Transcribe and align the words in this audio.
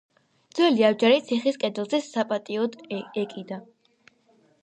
ძველი 0.59 0.85
აბჯარი 0.87 1.19
ციხის 1.27 1.59
კედელზე 1.65 1.99
საპატიოდ 2.07 2.79
ეკიდა. 3.25 3.63